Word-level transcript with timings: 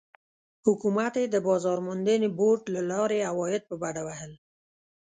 حکومت 0.65 1.13
یې 1.21 1.25
د 1.31 1.35
بازار 1.47 1.77
موندنې 1.87 2.29
بورډ 2.37 2.63
له 2.75 2.81
لارې 2.91 3.27
عواید 3.31 3.61
په 3.69 3.75
بډه 3.81 4.01
وهل. 4.07 4.31